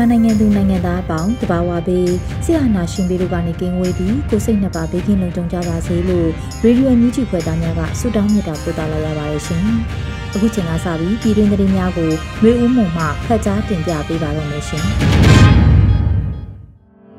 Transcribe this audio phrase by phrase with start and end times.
[0.00, 2.10] မြန်မာနိုင်ငံသူနိုင်ငံသားအပေါင်းတဘာဝပေး
[2.44, 6.28] ဆရာနာရှင်ပေတို့ကနေကင်းဝေးပြီးကိုစိတ်နှစ်ပါးဘေးကင်းလုံခြုံကြပါစေလို့
[6.62, 9.62] ရေဒီယိုမြူးချီဖွယ်သားများကဆုတောင်းမြတ်တာပို့သလာရပါတယ်ရှင်။
[10.34, 12.10] အခုချိန်ကစပြီးပြည်တွင်းသတင်းများကို
[12.42, 14.84] မျိုးဦးမှုမှဖတ်ကြားတင်ပြပေးပါရမရှင်။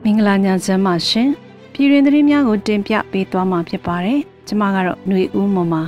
[0.03, 1.29] မင်္ဂလာညချမ်းပါရှင်။
[1.73, 5.83] ပြည်တွင်းသတင်းများကိုတင်ပြပေးသွားမှာဖြစ်ပါတယ်။ကျွန်မကတော့ຫນွေဦးမှုမှာ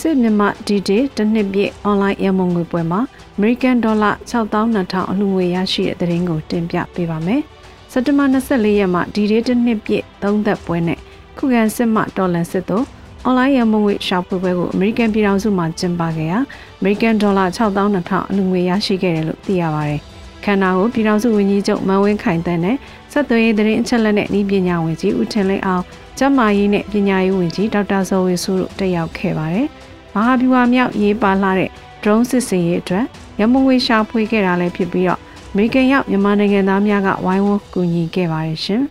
[0.00, 3.00] စစ်မြမဒီဒေးတစ်နှစ်ပြည့်အွန်လိုင်းရမုံငွေပွဲမှာ
[3.36, 7.42] အမေရိကန်ဒေါ်လာ6200အလှူငွေရရှိတဲ့သတင်းကိုတင်ပြပေးပါမယ်။
[7.92, 10.98] စက်တဘာ24ရက်မှာဒီဒေးတစ်နှစ်ပြည့်သုံးသက်ပွဲနဲ့
[11.38, 12.84] ခုခံစစ်မှဒေါ်လာစစ်တို့
[13.24, 16.38] အွန်လိုင်းရမုံငွေရှာဖွေပွဲကိုအမေရိကန်ပြည်ထောင်စုမှာကျင်းပခဲ့ရာ
[16.78, 20.00] အမေရိကန်ဒေါ်လာ6200အလှူငွေရရှိခဲ့တယ်လို့သိရပါတယ်။
[20.44, 22.76] ခန္ဓာကိုပြည်ထောင်စုဝန်ကြီးချုပ်မန်ဝင်းခိုင်တန်းနဲ့
[23.12, 25.84] ဆက်သွယ်ရေးသတင်းအချက်အလက်နဲ့ဤပညာဝန်ကြီးဦးထင်လင်းအောင်
[26.18, 29.68] ကျန်းမာရေးနဲ့ပညာရေးဝန်ကြီးဒေါက်တာဇော်ဝေစုတို့တက်ရောက်ခဲ့ပါတယ်။
[30.14, 31.70] မဟာဗျူဟာမြောက်ရေးပါလာတဲ့
[32.02, 33.04] drone စစ်စင်ရေးအတွက်
[33.40, 35.20] ရမုံငွေရှာဖွေခဲ့တာလည်းဖြစ်ပြီးတော့
[35.52, 38.82] အမေရိကန်ရောက်မြန်မာနိုင်ငံသားများကဝိုင်းဝန်းကူညီခဲ့ပါတယ်ရှင်။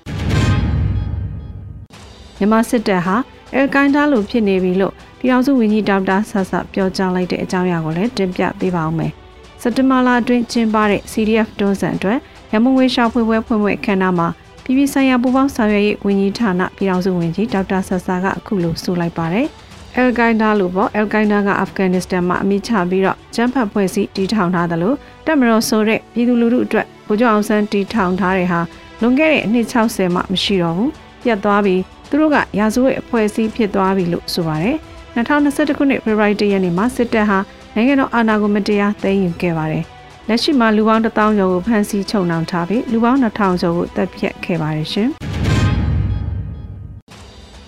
[2.38, 3.16] မြန်မာစစ်တပ်ဟာ
[3.54, 9.12] အယ်ကိုင်းဒါလိုဖြစ်နေပြီလို့ပြည်ထောင်စုဝန်ကြီးဒေါက်တာဆဆပြောကြားလိုက်တဲ့အကြောင်းအရာကိုလည်းတင်ပြပေးပါဦးမယ်။
[9.62, 12.18] စက်တဘာလအတွင်းကျင်းပတဲ့ CDF တွန်းဆန်အတွက်
[12.54, 14.28] ရမုံငွေရှာဖွေပွဲဖွင့်ပွဲခမ်းနားမှာ
[14.64, 19.48] ပြည်ပဆိုင်ရာပူးပေါင်းဆောင်ရွက်ရေးဝန်ကြီးဌာနပြည်ထောင်စုဝန်ကြီးဒေါက်တာဆဆကအခုလိုဆိုလိုက်ပါတယ်။
[19.96, 24.96] အယ်ကိုင်းဒါလို့ပေါ့အယ်ကိုင်းဒါကအာဖဂန်နစ္စတန်မှာအမိချပြီးတော့ကျန်းဖတ်ဖွဲ့စည်းတည်ထောင်ထားတယ်လို့
[25.26, 28.60] တက်မတော်ဆိုတဲ့ပြည်သူလူထုအတွက်ဗိုလ်ချုပ်အောင်ဆန်းတည်ထောင်ထားတဲ့ဟာ
[29.02, 30.92] လွန်ခဲ့တဲ့အနှစ်60မှမရှိတော့ဘူး
[31.24, 34.78] ပြတ်သွားပြီးသူတို့ကရာဇဝတ်အဖွဲ့အစည်းဖြစ်သွားပြီလို့ဆိုပါတယ်
[35.16, 37.40] 2021ခုနှစ်ဖေဖော်ဝါရီလရက်နေ့မှာစစ်တပ်ဟာ
[37.76, 39.84] နိုင်ငံတော်အာဏာကိုမတရားသိမ်းယူခဲ့ပါတယ်
[40.28, 45.10] လက်ရှိမှာလူပေါင်း1000ကျော်ကိုဖမ်းဆီးချုပ်နှောင်ထားပြီးလူပေါင်း2000ကျော်ကိုတပ်ဖြတ်ခဲ့ပါတယ်ရှင်။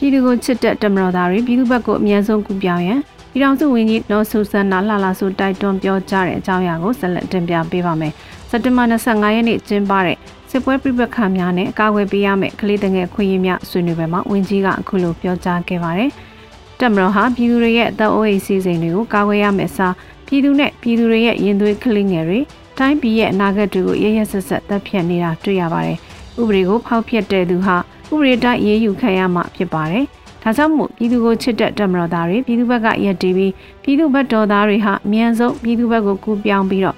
[0.03, 2.99] ပြည်သူကိုချစ်တဲ့တမတော်သားတွေပြည်သူဘက်ကိုအမြန်ဆုံးကူပြောင်းရန်
[3.31, 8.13] ပြည်ထောင်စုဝန်ကြီးနော်ဆူဆန်နာလှလာဆိုတိုက်တွန်းပြောကြားတဲ့အကြောင်းအရာကိုဆက်လက်တင်ပြပေးပါမယ်။
[8.49, 10.17] စက်တင်ဘာ25ရက်နေ့ကျင်းပတဲ့
[10.49, 16.09] စစ်ပွဲပြပခါများနဲ့အကာအကွယ်ပေးရမယ့်ကလေးတငယ်ခွင့်ရများဆွေးနွေးပွဲမှာဝန်ကြီးကအခုလိုပြောကြားခဲ့ပါတယ်။
[16.79, 19.93] တမတော်ဟာပြည်သူတွေရဲ့အသက်အိုးအိမ်စီစဉ်တွေကိုကာကွယ်ရမယ့်အစား
[20.27, 22.39] ပြည်သူနဲ့ပြည်သူတွေရဲ့ရင်သွေးကလေးငယ်တွေ
[22.77, 25.97] တိုင်းပြည်ရဲ့အနာဂတ်တွေကိုရရဆက်ဆက်တပ်ဖြတ်နေတာတွေ့ရပါတယ်။
[26.39, 27.77] ဥပဒေကိုဖောက်ဖျက်တဲ့သူဟာ
[28.11, 30.05] ဥပဒေတိုင်းရေးယူခံရမှာဖြစ်ပါတယ်။
[30.43, 36.95] ဒါကြောင့်မို့ပြည်သူကိုချစ်တဲ့တမတော်သားတွေပြည်သူဘက်ကရက်တီးပြီးပြည်သူဘက်တော်သားတွေဟာအမြန်ဆုံးပြည်သူဘက်ကိုကူပြောင်းပြီးတော့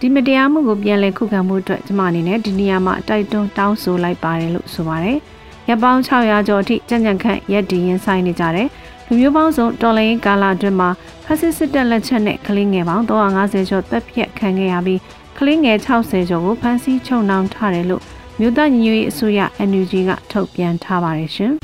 [0.00, 5.18] ဒီမတရားမှုကိုပြန်လည်ခုခံမှုအတွက်ကျွန်မအနေနဲ့ဒီနေရာမှာတိုက်တွန်းတောင်းဆိုလိုက်ပါတယ်လို့ဆိုပါတယ်။
[5.68, 8.68] ရပ်ပေါင်း600ကျော်အထိကြံ့ကြံ့ခန့်ရက်တီရင်ဆိုင်နေကြတဲ့
[9.06, 10.88] လူမျိုးပေါင်းစုံတော်လိုင်းကာလာအတွင်းမှာ
[11.24, 15.00] ဖက်စစ်စစ်တပ်လက်ချက်နဲ့ကလေးငယ်ပေါင်း350ကျော်တပ်ဖြတ်ခံခဲ့ရပြီး
[15.38, 18.02] ကလေးငယ်60ကျော်ကိုဖမ်းဆီးချုပ်နှောင်ထားတယ်လို့
[18.40, 19.40] မြို့သားညီညွတ်ရေးအစိုးရ
[19.70, 21.52] NUG ကထုတ်ပြန်ထားပါတယ်ရှင်။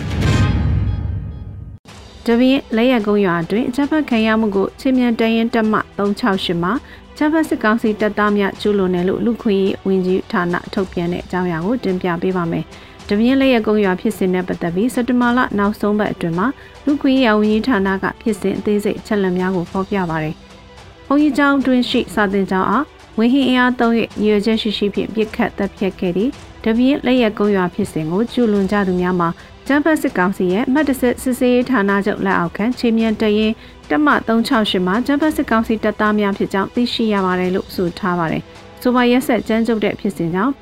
[2.27, 6.73] တပင်းလက်ရကုန်းရွာအတွင်းအကြမ်းဖက်ခံရမှုကိုချင်းမြန်တရင်တက်မှ368မှာ
[7.17, 12.65] ချမ်းဖတ်စစ်ကောင်စီတပ်သားများကျူးလွန်တယ်လို့လူခွင့်ရေးဝန်ကြီးဌာနထုတ်ပြန်တဲ့အကြောင်းအရာကိုတင်ပြပေးပါမယ်။
[13.09, 16.47] တပင်းလက်ရကုန်းရွာဖြစ်စဉ်နဲ့ပတ်သက်ပြီးစက်တဘာလနောက်ဆုံးပတ်အတွင်းမှာ
[16.85, 20.35] လူခွင့်ရေးဝန်ကြီးဌာနကဖြစ်စဉ်အသေးစိတ်ချက်လက်များကိုဖော်ပြပါတယ်။
[21.07, 22.85] ဘုံကြီးကျောင်းတွင်ရှိစာတင်ကျောင်းအား
[23.19, 26.31] ဝင်းဟင်းအင်အားသုံး၍ရည်ရွယ်ချက်ရှိရှိဖြင့်ပြစ်ခတ်တပ်ဖြတ်ခဲ့သည့်
[26.65, 29.29] တပြင်းလက်ရက်ကုန်းရွာဖြစ်စဉ်ကိုကျူလွန်ကြသူများမှာ
[29.67, 33.53] ကျန်းဖက်စစ်ကောင်စီရဲ့မှတ်တစစ်စစ်စေးဌာနချုပ်လက်အောက်ခံခြေမြန်တရင်
[33.91, 38.43] တက်မ368မှာကျန်းဖက်စစ်ကောင်စီတပ်သားများဖြစ်ကြောင်းသိရှိရပါတယ်လို့ဆိုထားပါတယ်။
[38.83, 40.53] ဆိုပါရက်ဆက်ကျန်းကျုပ်တဲ့ဖြစ်စဉ်ကြောင့်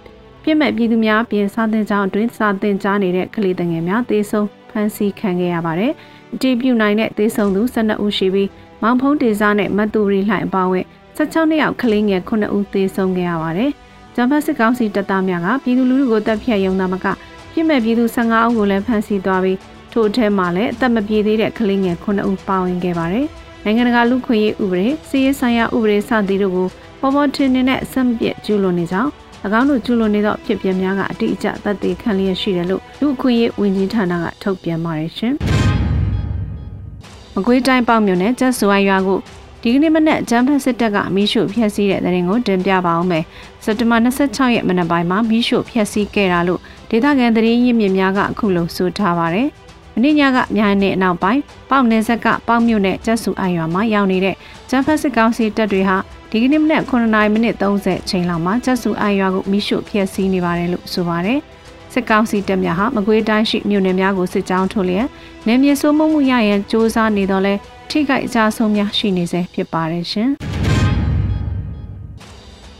[0.42, 5.92] ပြစ်မဲ့ပြည်သူများပြင်စာသင်ကျောင်းအတွင်းစာသင်ကြားနေတဲ့ကလေးငယ်များသေဆုံးဖမ်းဆီးခံခဲ့ရပါတယ်။
[6.34, 8.48] အတီးပြူနိုင်တဲ့သေဆုံးသူ12ဦးရှိပြီး
[8.82, 10.84] မောင်ဖုံးဒေဇာနဲ့မတ်တူရီလှိုင်အပါအဝင်
[11.16, 13.72] 16နှစ်ယောက်ကလေးငယ်9ဦးသေဆုံးခဲ့ရပါတယ်။
[14.20, 17.06] ဂျမ်ဘတ်စစ်ကောင်စီတပ်သားများကပြည်သူလူထုကိုတပ်ဖြတ်ရုံသာမက
[17.52, 19.58] ပြစ်မဲ့ပြည်သူ15ဦးကိုလည်းဖမ်းဆီးသွားပြီး
[19.92, 23.26] ထို့အထက်မှာလည်းအသက်မပြေသေးတဲ့ကလေးငယ်9ဦးပါဝင်ခဲ့ပါတယ်။
[23.64, 26.66] နိုင်ငံတကာလူခွင့်ရေးဥပဒေစီးရေးဆိုင်ရာဥပဒေစသည်တို့ကို
[27.00, 29.10] ပေါ်ပေါ်ထင်ထင်နဲ့အဆင့်ပြကျူးလွန်နေကြောင်း၎
[29.58, 35.34] င်းတို့ကျူးလွန်နေသောဖြစ်ပျက်များကအတိအကျသက်သေခံလျက်ရှိတယ်လို့လူခွင့်ရေးဝန်ကြီးဌာနကထုတ်ပြန်ပါတယ်ရှင်။
[37.34, 39.18] မကွေးတိုင်းပေါ့မြို့နယ်ကျဆူအိုင်ရွာကို
[39.62, 43.24] ဒီကနေ့မနက်ဂျမ်ဖတ်စစ်တပ်ကမီးရှို့ဖျက်ဆီးတဲ့တဲ့ရင်ကိုတင်ပြပါအောင်မယ်။
[43.64, 46.60] စက်တဘာ26ရက်မနက်ပိုင်းမှာမီးရှို့ဖျက်ဆီးခဲ့တာလို့
[46.90, 49.48] ဒေသခံသတင်းရင်းမြစ်များကအခုလိုဆိုထားပါတယ်။
[50.02, 51.40] မင်းညကမြိုင်နေအနောက်ပိုင်း
[51.70, 54.36] ပေါ့နယ်ဆက်ကပေါ့မြို့နယ်ကျဆူအိုင်ရွာမှာရောက်နေတဲ့
[54.70, 55.96] ဂျမ်ဖတ်စစ်ကောင်စီတပ်တွေဟာ
[56.30, 61.38] ဒီကနေ့မနက်9:30မိနစ်30ချိန်လောက်မှာကျဆူအိုင်ရွာကိုမီးရှို့ဖျက်ဆီးနေပါတယ်လို့ဆိုပါတယ်။
[61.92, 65.06] စစ်ကောင်စီတပ်များဟာမကွေးတိုင်းရှိမြို့နယ်များကိုစစ်ကြောင်းထုတ်လျက်
[65.46, 67.54] နေမြေစိုးမိုးမှုရရန်စ조사နေတော့လဲ
[67.90, 70.30] ထိခိုက်အကြဆုံးများရှိနေစေဖြစ်ပါတယ်ရှင်။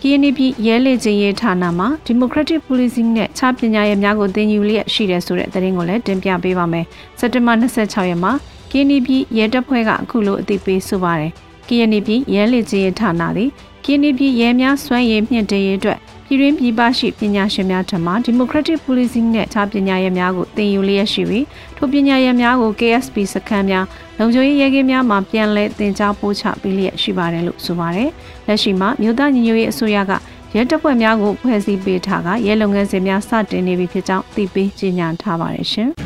[0.00, 6.86] ကီယနီပြည်ရဲလေချင်းရေးဌာနမှာ Democratic Policing နဲ့ခြားပညာရေးများကိုသင်ယူလျက်ရှိတယ်ဆိုတဲ့သတင်းကိုလည်းတင်ပြပေးပါမယ်။
[7.18, 8.32] စက်တင်ဘာ26ရက်မှာ
[8.70, 11.32] ကီယနီပြည်ရဲတပ်ဖွဲ့ကအခုလိုအသိပေးဆိုပါတယ်။
[11.68, 13.50] ကီယနီပြည်ရဲလေချင်းရေးဌာနသည်
[13.84, 21.46] ကီယနီပြည်ရဲများစွမ်းရည်မြင့်တင်ရေးအတွက်ပြည်တွင်းပြည်ပရှိပညာရှင်များထံမှ Democratic Policing နဲ့ခြားပညာရေးများကိုသင်ယူလျက်ရှိပြီး
[21.76, 23.84] ထိုပညာရေးများကို KSP စခန်းများ
[24.20, 28.10] လုံခြုံရေးရဲကင်းများမှာပြန်လည်သင်ကြားပို့ချပေးလျက်ရှိပါတယ်လို့ဆိုပါတယ်။
[28.46, 30.12] လက်ရှိမှာမြို့သားညီညွတ်ရေးအစိုးရက
[30.54, 35.90] ရဲတပ်ဖွဲ့များကိုဖွဲ့စည်းပေးထားကရဲလုပ်ငန်းစဉ်များစတင်နေပြီဖြစ်ကြောင်းသိပေးကြေညာထားပါတယ်ရှင်။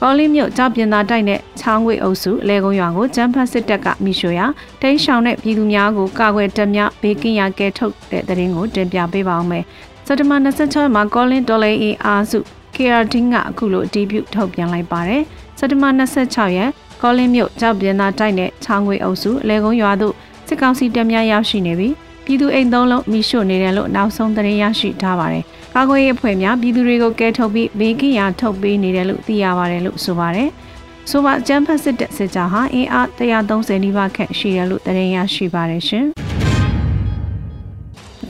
[0.00, 4.46] ကောလီမြို့ကြောက်ပြင်သာတိုက်နဲ့ချောင်းခွေအုပ်စုအလဲကုန်းရွာကိုကျန်းဖတ်စစ်တပ်ကမိရှို့ရာ
[4.80, 9.64] တိန်းရှောင်တဲ့ပြည်သူများကိုကာကွယ်တပ်များဘေးကင်းရာကဲထုတ်တဲ့တဲ့ရင်ကိုတင်ပြပေးပါအောင်မယ်။
[10.06, 12.38] စက်တဘာ26မှာကောလင်းဒေါ်လာအင်အားစု
[12.74, 15.22] KRD ကအခုလိုအတည်ပြုထုတ်ပြန်လိုက်ပါတယ်။
[15.60, 16.70] စက်တဘာ26ရက်
[17.02, 20.14] ကောလင်းမြို့ကြောက်ပြင်သာတိုက်နဲ့ချောင်းခွေအုပ်စုအလဲကုန်းရွာသို့
[20.48, 30.48] စစ်ကောင်စီတပ်များရောက်ရှိနေပြီးပြည်သူအိမ်သုံးလုံးမိရှို့နေတယ်လို့နောက်ဆုံးသတင်းရရှိထားပါတယ်။ကာကွယ်ရေးအဖွဲ့များပြည်သူတွေကိုကဲထုတ်ပြီးဘေးကင်းရာထုတ်ပေးနေတယ်လို့သိရပါတယ်လို့ဆိုပါတယ်။
[31.10, 36.06] ဆိုပါကျန်းဖတ်စစ်တဲ့စစ်ကြောဟာအင်အား130နီးပါးခန့်ရှိတယ်လို့သတင်းရရှိပါတယ်ရှင်။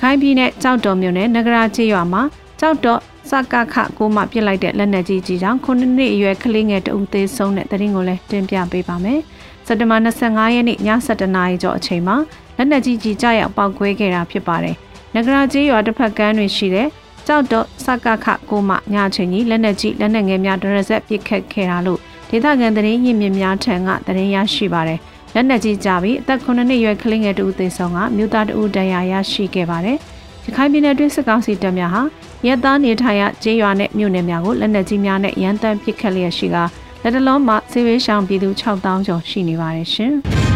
[0.01, 2.23] ခိုင်ပြည်နယ်ကြောက်တော်မြို့နယ်နဂရာချေရွာမှာ
[2.61, 9.21] ကြောက်တော် စကခကိုမှပြစ်လိုက်တဲ့လက်နက်ကြီးကြီးကြောင့်9နှစ်အရွယ်ကလေးငယ်တဦးသေးဆုံးတဲ့သတင်းကိုလည်းတင်ပြပေးပါမယ်။
[9.67, 12.17] စက်တဘာ25ရက်နေ့ည7:00နာရီကျော်အချိန်မှာ
[12.57, 14.77] လက်နက်ကြီးကြီးကြောက်ပောက်ကွဲခဲ့တာဖြစ်ပါတယ်။
[15.15, 16.89] နဂရာကျေးရွာတစ်ဖက်ကမ်းတွင်ရှိတဲ့
[17.27, 22.01] ကြောက်တော့စကခကိုမှညချင်းကြီးလက်နက်ကြီးလက်နက်ငယ်များဒရဆက်ပစ်ခတ်ခဲ့တာလို့
[22.31, 24.99] ဒေသခံသတင်းရင်းမြစ်များထံကသတင်းရရှိပါတယ်။
[25.35, 29.99] လက်နက်ကြီးကြပြီးအသက်9နှစ်ရွယ်ကလေးငယ်တူသေဆုံးကမြို့သားတဦးတရားရရှိခဲ့ပါတယ်။
[30.47, 32.03] ရခိုင်ပြည်နယ်တွင်းစစ်ကောင်စီတပ်များဟာ
[32.47, 36.57] ရဲသားနေထိုင်ရကျေးရွာနဲ့မြို့နယ်များကိုလက်နက်ကြီးများနဲ့ရန်တမ်းပစ်ခတ်လျက်ရှိက
[37.03, 40.15] လက်တလုံးမှာစေဝေးရှောင်ပြည်သူ6000ကျော်ရှိနေပါတယ်ရှင်။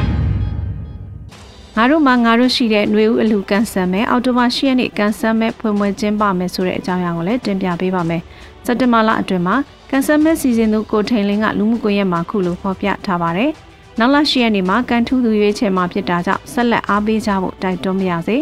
[1.77, 8.23] ငါတို့မှငါတို့ရှိတဲ့ຫນွေဦးအလူကန်ဆယ်မယ်အော်တိုဘာရှိရက်နေ့ကန်ဆယ်မယ်ဖွင့်ပွဲကျင်းပမယ်ဆိုတဲ့အကြောင်းအရာကိုလည်းတင်ပြပေးပါမယ်
[8.65, 9.57] စက်တင်ဘာလအတွင်းမှာ
[9.91, 13.51] ကန်ဆယ်မယ်စီစဉ်သူကိုထိန်လင်းကလူမှုကွန်ရက်မှာခုလိုဖော်ပြထားပါတယ်
[13.99, 18.37] နောက်လရှိရက်နေ့မှာကန်ထူးသူရွေးချယ်မှာဖြစ်တာကြောင့်ဆက်လက်အားပေးကြဖို့တိုက်တွန်းပါရစေ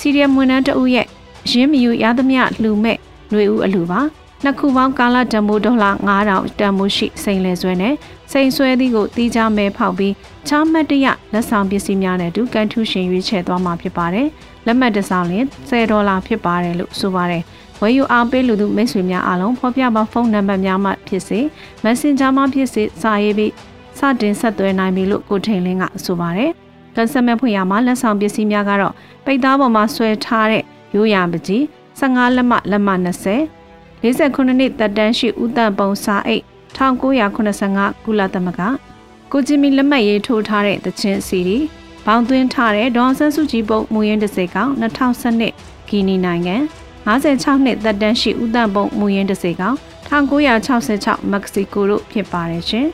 [0.00, 1.06] စီရီယမ်ဝန်ထမ်းတဦးရဲ့
[1.50, 2.96] ရင်းမီယူရသမျှလှူမဲ့
[3.30, 4.00] ຫນွေဦးအလူပါ
[4.44, 7.94] နှစ်ခုပေါင်းကာလတန်မိုးဒေါ်လာ9000တန်မိုးရှိစိန်လဲဆွဲနဲ့
[8.32, 10.14] စိန်ဆွဲသည့်ကိုတီးခြားမဲဖောက်ပြီး
[10.48, 14.28] ချားမတ်တရလက်ဆောင်ပစ္စည်းများနဲ့အတူကန်ထူးရှင်ရွေးချယ်သွားမှာဖြစ်ပါတယ်။
[14.66, 15.32] လက်မှတ်တစ်စောင်လ
[15.68, 17.42] 10ဒေါ်လာဖြစ်ပါတယ်လို့ဆိုပါတယ်။
[17.80, 21.40] ဝယ်ယူအားပေးလူသူမိတ်ဆွေများအားလုံးဖော်ပြပါဖုန်းနံပါတ်များမှဖြစ်စေ
[21.84, 23.52] Messenger မှာဖြစ်စေစာရေးပြီး
[23.98, 26.52] စတင်ဆက်သွယ်နိုင်ပြီလို့ကိုထိန်လင်းကဆိုပါတယ်။
[26.98, 30.62] ကန်ဆယ်မဲ့ဖွင့်ရမှာလက်ဆောင်ပစ္စည်းများကတော့ပိတ်သားပေါ်မှာဆွဲထားတဲ့
[30.94, 31.62] ရိုးရာပကြီး
[31.98, 36.44] 15လက်မှလက်မှ20 49နှစ်သက်တမ်းရှိဦးတန်ပုံစာအိတ်
[36.76, 38.62] 1985ကုလသမဂ္ဂ
[39.32, 41.58] ကိုဂျီမီလက်မှတ်ရေးထိုးထားတဲ့တခြင်းစီရီ
[42.06, 46.56] ဘောင်သွင်းထားတဲ့ဒေါ်ဆန်းစုကြည်ပုံမူရင်းတစ်စိကောင်2012ဂီနီနိုင်ငံ
[47.06, 49.76] 56နှစ်သက်တမ်းရှိဦးတန်ပုံမူရင်းတစ်စိကောင်
[50.08, 52.86] 1966မက္ကဆီကိုတို့ဖြစ်ပါတယ်ရှင်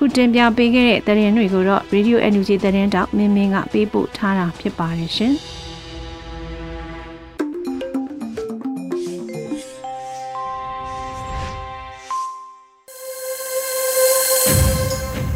[0.00, 5.34] ခုတင်ပြပေးခဲ့တဲ့သတင်းတွေကိုတော့ Radio NUG သတင်းတောက်မင်းမင်းကပေးပို့ထားတာဖြစ်ပါတယ်ရှင်။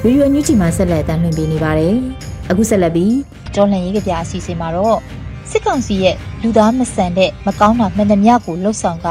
[0.02, 1.94] ဗီဒီယိုညွှန်ကြည့်မှာဆက်လက်တမ်းလွှင့်ပေးနေပါတယ်။
[2.50, 3.16] အခုဆက်လက်ပြီး
[3.54, 4.98] တော်လှန်ရေးကြပြအစီအစဉ်မှာတော့
[5.50, 9.08] စစ်ကောင်စီရဲ့လူသားမဆန်တဲ့မကောင်းတာမှန်သမျှကိုလှုပ်ဆောင်က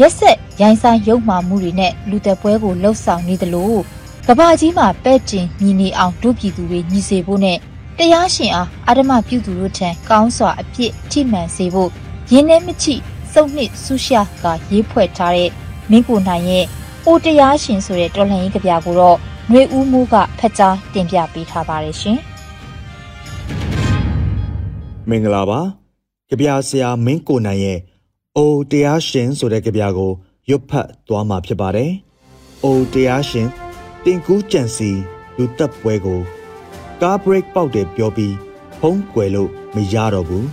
[0.00, 3.74] ရက်ဆက်ရိုင်းဆိုင်ရုပ်မာမှုတွေနဲ့လူသက်ပွဲကိုလှုပ်ဆောင်နေသလို
[4.28, 7.58] ကဘာကြီးမှာပဲ့တင်ညီနေအောင်ဒုပြည်သူတွေညီစေဖို့နဲ့
[7.98, 11.90] တရားရှင်အားအာဓမပြုသူတို့ထံကောင်းစွာအပြစ်ထိမှန်စေဖို့
[12.32, 12.94] ရင်းနှဲမချိ
[13.32, 15.50] စုံနှစ်ဆူရှာကရေးဖွဲ့ထားတဲ့
[15.90, 16.64] မင်းကိုနိုင်ရဲ့
[17.06, 19.16] အိုတရားရှင်ဆိုတဲ့တော်လှန်ရေးကြပြကိုတော့
[19.50, 22.18] ຫນွေဦးမှုကဖက်ကြားတင်ပြပေးထားပါတယ်ရှင်။
[25.08, 25.60] မင်္ဂလာပါ။
[26.28, 27.78] ကြပြဆရာမင်းကိုနိုင်ရဲ့
[28.36, 30.12] အိုတရားရှင်ဆိုတဲ့ကြပြကို
[30.50, 31.90] ရွတ်ဖတ်သွားမှာဖြစ်ပါတယ်။
[32.64, 33.48] အိုတရားရှင်
[34.04, 34.90] တင်ကူးကြံစီ
[35.36, 36.20] လူတက်ပွဲကို
[37.00, 38.34] ကားဘရိတ်ပေါက်တယ်ပြောပြီး
[38.80, 40.48] ဖုံးကွယ်လို့မရတော့ဘူး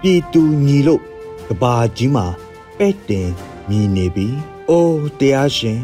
[0.00, 1.02] ပြည်သူညီလို့
[1.48, 2.26] ကဘာကြီးမှာ
[2.78, 3.28] ပဲ့တင်
[3.68, 4.26] မြည်နေပြီ
[4.68, 5.80] အိုးတရားရှင်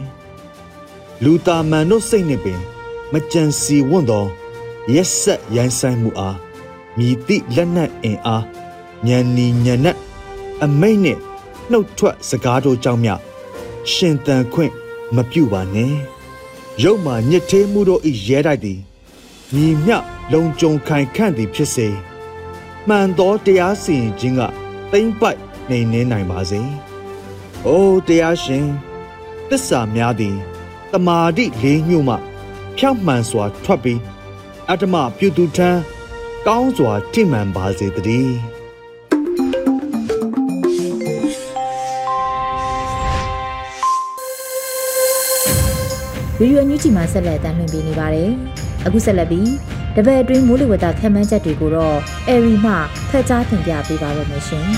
[1.23, 2.61] လူတာမန်တို့စိတ်နဲ့ပင်
[3.13, 4.25] မကြံစီဝွန့်သော
[4.95, 6.37] ရက်ဆက်ရိုင်းဆိုင်မှုအား
[6.99, 8.45] မြည်သည့်လက်နက်အင်အား
[9.07, 9.99] ညံနီညံနက်
[10.63, 11.19] အမိတ်နဲ့
[11.71, 13.11] နှုတ်ထွက်စကားတို့ကြောင့်မြ
[13.93, 14.73] ရှင်တန်ခွင့်
[15.17, 15.95] မပြုပါနဲ့
[16.83, 18.81] ရုပ်မှညစ်သေးမှုတို့ဤရဲတိုက်သည်
[19.55, 19.93] ညီမြ
[20.33, 21.89] လုံကြုံခိုင်ခန့်သည်ဖြစ်စေ
[22.89, 24.41] မှန်သောတရားစီရင်ခြင်းက
[24.93, 25.41] တိမ့်ပိုက်
[25.71, 26.61] နေနေနိုင်ပါစေ။
[27.67, 28.67] အိုးတရားရှင်
[29.49, 30.37] တစ္ဆာများသည်
[30.93, 32.17] တမာတိလေးညှို့မှ
[32.77, 34.01] ဖြောက်မှန်စွာထွက်ပြီး
[34.69, 35.71] အတ္တမပြုသူထံ
[36.47, 38.33] ကောင်းစွာထိမှန်ပါစေတည်း။။
[46.39, 48.31] ဗီဒီယိုအန်ယူဂျီမှာဆက်လက်တင်ပြနေပါတယ်။
[48.87, 49.51] အခုဆက်လက်ပြီး
[49.97, 51.97] တပည့်အတွင်းမိုးလေဝသခန့်မှန်းချက်တွေကိုတော့
[52.29, 52.73] အဲရီမှ
[53.11, 54.67] ဖက်ကြားတင်ပြပေးပါရမရှင်။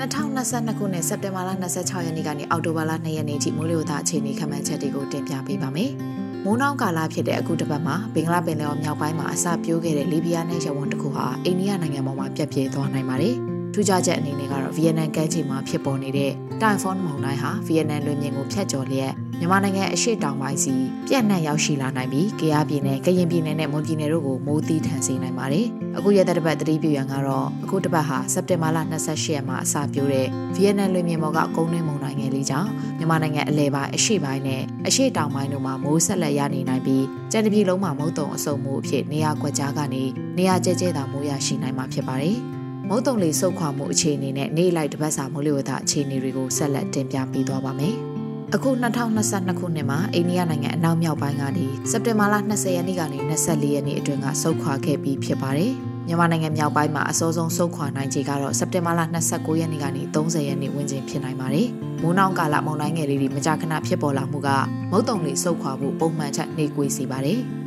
[0.00, 5.90] 2022ခုနှစ်စက်တင်ဘာလ26ရက်နေ့ကနေအောက်တိုဘာလ2ရက်နေ့ထိမိုးလေဝသအခြေအနေခန့်မှန်းချက်တွေကိုတင်ပြပေးပါမယ်။
[6.44, 13.36] မိုးနှောင်းကာလဖြစ်တဲ့အခုတစ်ပတ်မှာဘင်္ဂလားပင်လယ်အော်မြောက်ပိုင်းမှာအစပြိုးခဲ့တဲ့လီဘီယာနဲ့ရဝန်းတစ်ခုဟာအိန္ဒိယနိုင်ငံပေါ်မှာပြက်ပြဲသွားနိုင်ပါတယ်။
[13.74, 20.74] ထူးခြားချက်အနေနဲ့ကတော့ဗီယက်နမ်ကမ်းခြေမှာဖြစ်ပေါ်နေတဲ့တိုင်ဖွန်မုန်တိုင်းဟာဗီယက်နမ်လွင်ပြင်ကိုဖျက်ကျော်လျက်မြန်မာနိုင်ငံအရှေ့တောင်ပိုင်းစီ
[21.08, 25.66] ပြန့်နှံ့ရောက်ရှိလာနိုင်ပြီးကရားပြည်နယ်၊ကရင်ပြည်နယ်နဲ့မွန်ပြည်နယ်တို့ကိုမိုးသီးထန်စေနိုင်ပါတယ်။
[25.96, 40.04] အခုရက်သက်တစ်ပတ်သတိပြုရန်ကတော့အခုတစ်ပတ်ဟာစက်တင်ဘာလ28ရက်မှာအစပြိုးတဲ့ဗီယက်နမ်လွင်ပြင်ပေါ်ကကုန်းတွင်းမုန်တိုင်းငယ်လေးကြောင့်မြန်မာနိုင်ငံအလဲပိုင်းအရှေ့ပိုင်းနဲ့အရှေ့တောင်ပိုင်းတို့မှာမိုးဆက်လက်ရနေနိုင်ပြီးကြံတပြည်လုံးမှာမုတ်တုံအစုံမှုအဖြစ်နေရာကွက်ကြားကနေ
[40.38, 42.38] နေရာကျဲကျဲသာမိုးရရှိနိုင်မှာဖြစ်ပါတယ်။
[42.88, 47.94] မုတ်တုံလေးစုပ်ခွာမှုအခြေအနေနဲ့နေ့လိုက်တပတ်စာမိုးလေဝသအခြေအနေတွေကိုဆက်လက်တင်ပြပေးသွားပါမယ်။
[48.54, 48.70] အခု
[49.12, 55.72] 2022ခုနှစ်မှာအိန္ဒိယနိုင်ငံအနောက်မြောက်ပိုင်းကနေစက်တင်ဘာလ20ရက်နေ့ကနေ24ရက်နေ့အတွင်းကစုပ်ခွာခဲ့ပြီးဖြစ်ပါတယ်။
[56.06, 59.00] မြန်မာနိုင်ငံမြောက်ပိုင်းမှာအစောဆုံးစုပ်ခွာနိုင်ခြေကတော့စက်တင်ဘာလ
[59.30, 61.68] 29ရက်နေ့ကနေ30ရက်နေ့ဝန်းကျင်ဖြစ်နိုင်ပါတယ်။
[62.02, 64.48] မိုးနှောင်းကာလမုန်တိုင်းငယ်လေးတွေမကြာခဏဖြစ်ပေါ်လာမှုက
[64.90, 67.40] မုတ်တုံလေးစုပ်ခွာဖို့ပုံမှန်ချက်နေကွေးစေပါတယ်။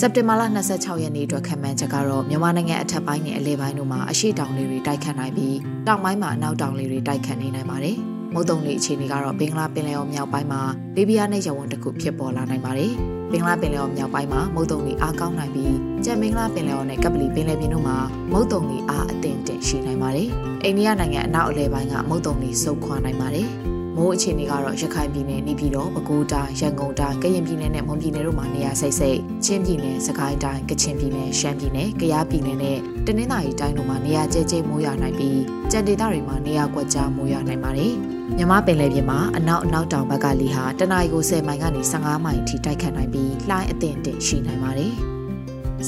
[0.00, 7.96] စက်တင်ဘာလ26ရက်နေ့အတွက်ခံမှန်းချက်ကတော့မြန်မာနိုင်ငံအထက်ပိုင်းနဲ့အလဲပိုင်းတို့မှာအရှိတောင်လေးတွေတိုက်ခတ်နိုင်ပြီးတောင်ပိုင်းမှာအနောက်တောင်လေးတွေတိုက်ခတ်နေနိုင်ပါတယ်။
[8.34, 10.62] မုတ်တုံလေးအခြေအနေကတော့ဘင်္ဂလားပင်လယ်အော်မြောက်ပိုင်းမှာ
[10.96, 12.92] လီဘီယာနဲ့ရဝန်းတစ်ခုဖြစ်ပေါ်လာနိုင်ပါတယ်။
[13.32, 15.74] ဘင်္ဂလားပင်လယ်အော်မြောက်ပိုင်းမှာမုတ်တုံလေးအားကောင်းနိုင်ပြီး
[16.04, 17.96] ကြံဘင်္ဂလားပင်လယ်အော်နဲ့ကပလီပင်လယ်ပြင်တို့မှာ
[18.32, 20.28] မုတ်တုံလေးအားအသင့်တင်ရှိနိုင်ပါတယ်။
[20.64, 23.48] အိန္ဒိယနိုင်ငံအနောက်အလဲပိုင်းကမုတ်တုံလေးစုပ်ခွာနိုင်ပါတယ်။
[23.96, 37.94] မိုးအခြေအနေကတော့ရခိုင်ပြည်နယ်နေပြည်တော်ပဲခူးတိုင်းရန်ကုန်တိုင်းကရင်ပြည်နယ်နဲ့မွန်ပြည်နယ်တို့မှာနေရာစိတ်စိတ်ချင်းပြည်နယ်စကိုင်းတိုင်းကချင်ပြည်နယ်ရှမ်းပြည်နယ်ကယားပြည်နယ်နဲ့တနင်္သာရီတိုင်းတို့မှာနေရာကျဲကျဲမိုးရွာနိုင်ပြီးကြံဒေသတွေမှာနေရာကွက်ကြားမိုးရွာနိုင်ပါတယ်
[38.36, 44.94] မြမပင်လယ်ပြင်မှာအနောက်အနောက်တောင်ဘက်ကလေဟာတနအီကို10မိုင်ကနေ15မိုင်ထိတိုက်ခတ်နိုင်ပြီးလှိုင်းအသင့်အင့်ရှိနိုင်ပါတယ်။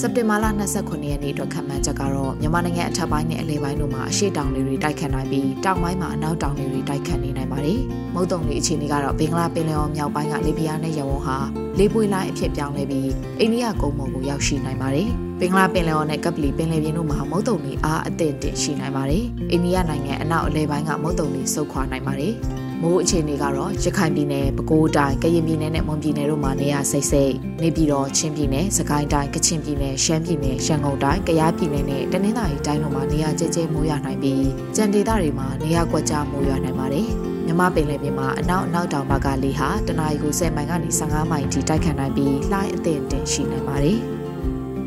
[0.01, 7.81] စက်တင်ဘာလ29ရက်နေ့အတွက်ခံမှန်းချက်ကတော့မြန်မာနိုင်ငံအထက်ပိုင်းနဲ့အလယ်ပိုင်းတို့မှာအရှိတောင်လေတွေတိုက်ခတ်နိုင်ပြီးတောင်ပိုင်းမှာအနောက်တောင်လေတွေတိုက်ခတ်နေနိုင်ပါတယ်။
[8.15, 11.39] မုတ်တုံလေအခြေအနေကတော့ဘင်္ဂလားပင်လယ်အော်မြောက်ပိုင်းကလေပြင်းနဲ့ရဝန်းဟာ
[11.79, 13.11] လေပွေလိုင်းအဖြစ်ပြောင်းလဲပြီး
[13.41, 15.09] အိန္ဒိယကုန်းပေါ်ကိုရောက်ရှိနိုင်ပါတယ်။
[15.41, 22.35] ဘင်္ဂလားပင်လယ်အော်နဲ့ကပလီပင်လယ်ပြင်တို့မှာမုတ်တုံလေအားအသင့်တင်ရှိနိုင်ပါတယ်။အိန္ဒိယနိုင်ငံအနောက်အလယ်ပိုင်းကမုတ်တုံလေဆုတ်ခွာနိုင်ပါတယ်။
[22.83, 37.09] မိုးအခြေအနေကတော့ရခိုင်ပြည်နယ်ပဲခူးတိုင်းကရင်ပြည်နယ်နဲ့မွန်ပြည်နယ်တို့မှာနေရာစိတ်စိတ်နေပြည်တော်ချင်းပြည်နယ်စကိုင်းတိုင်းကချင်ပြည်နယ်ရှမ်းပြည်နယ်ရန်ကုန်တိုင်းကယားပြည်နယ်နဲ့တနင်္သာရီတိုင်းတို့မှာနေရာကျကျမိုးရွာနိုင်ပြီးကြံဒေသတွေမှာနေရာကွက်ကြားမိုးရွာနိုင်ပါတယ်
[37.47, 44.01] မြမပင်လယ်ပြင်မှာအနောက်အနောက်တောင်ဘက်ကလေဟာတနအီကို10မိုင်ကနေ15မိုင်ထိတိုက်ခတ်နိုင်ပြီးလှိုင်းအသင့်တင်ရှိနိုင်ပါတယ်။